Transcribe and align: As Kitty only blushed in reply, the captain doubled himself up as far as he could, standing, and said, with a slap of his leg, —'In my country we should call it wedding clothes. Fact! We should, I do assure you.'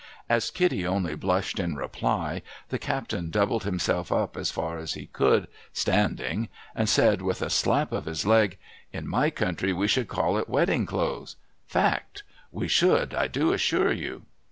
As 0.27 0.49
Kitty 0.49 0.83
only 0.87 1.13
blushed 1.13 1.59
in 1.59 1.75
reply, 1.75 2.41
the 2.69 2.79
captain 2.79 3.29
doubled 3.29 3.65
himself 3.65 4.11
up 4.11 4.35
as 4.35 4.49
far 4.49 4.79
as 4.79 4.93
he 4.95 5.05
could, 5.05 5.47
standing, 5.73 6.49
and 6.73 6.89
said, 6.89 7.21
with 7.21 7.39
a 7.43 7.51
slap 7.51 7.91
of 7.91 8.05
his 8.05 8.25
leg, 8.25 8.57
—'In 8.91 9.07
my 9.07 9.29
country 9.29 9.73
we 9.73 9.87
should 9.87 10.07
call 10.07 10.39
it 10.39 10.49
wedding 10.49 10.87
clothes. 10.87 11.35
Fact! 11.67 12.23
We 12.51 12.67
should, 12.67 13.13
I 13.13 13.27
do 13.27 13.53
assure 13.53 13.91
you.' 13.91 14.23